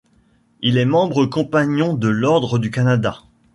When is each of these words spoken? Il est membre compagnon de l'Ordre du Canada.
Il 0.63 0.79
est 0.79 0.85
membre 0.85 1.27
compagnon 1.27 1.93
de 1.93 2.07
l'Ordre 2.07 2.57
du 2.57 2.71
Canada. 2.71 3.19